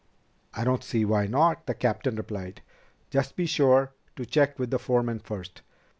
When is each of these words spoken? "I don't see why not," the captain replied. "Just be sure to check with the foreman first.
"I 0.55 0.63
don't 0.63 0.83
see 0.83 1.05
why 1.05 1.27
not," 1.27 1.67
the 1.67 1.75
captain 1.75 2.15
replied. 2.15 2.63
"Just 3.11 3.35
be 3.35 3.45
sure 3.45 3.93
to 4.15 4.25
check 4.25 4.57
with 4.57 4.71
the 4.71 4.79
foreman 4.79 5.19
first. 5.19 5.61